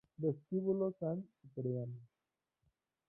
Vestíbulo 0.21 0.87
San 0.99 1.17
Cipriano 1.37 1.99